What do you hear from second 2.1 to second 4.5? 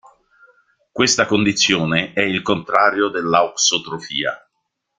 è il contrario dell'auxotrofia.